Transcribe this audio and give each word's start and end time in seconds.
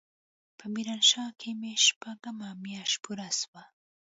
په 0.57 0.65
ميرانشاه 0.73 1.31
کښې 1.39 1.51
مې 1.59 1.73
شپږمه 1.85 2.49
مياشت 2.63 2.97
پوره 3.03 3.29
سوه. 3.39 3.63